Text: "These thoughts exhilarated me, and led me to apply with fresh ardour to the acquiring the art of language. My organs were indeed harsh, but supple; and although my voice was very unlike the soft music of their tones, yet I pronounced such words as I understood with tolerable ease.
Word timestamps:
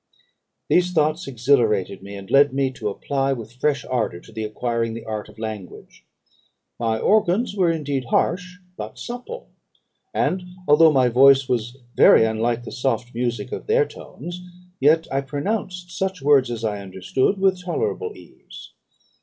"These 0.67 0.93
thoughts 0.93 1.27
exhilarated 1.27 2.01
me, 2.01 2.15
and 2.15 2.27
led 2.31 2.55
me 2.55 2.71
to 2.71 2.89
apply 2.89 3.33
with 3.33 3.53
fresh 3.53 3.85
ardour 3.85 4.19
to 4.21 4.31
the 4.31 4.43
acquiring 4.43 4.95
the 4.95 5.05
art 5.05 5.29
of 5.29 5.37
language. 5.37 6.07
My 6.79 6.97
organs 6.97 7.55
were 7.55 7.69
indeed 7.69 8.05
harsh, 8.05 8.57
but 8.75 8.97
supple; 8.97 9.51
and 10.11 10.41
although 10.67 10.91
my 10.91 11.07
voice 11.09 11.47
was 11.47 11.77
very 11.95 12.25
unlike 12.25 12.63
the 12.63 12.71
soft 12.71 13.13
music 13.13 13.51
of 13.51 13.67
their 13.67 13.85
tones, 13.85 14.41
yet 14.79 15.05
I 15.11 15.21
pronounced 15.21 15.91
such 15.95 16.19
words 16.23 16.49
as 16.49 16.63
I 16.65 16.79
understood 16.81 17.37
with 17.39 17.61
tolerable 17.63 18.13
ease. 18.17 18.71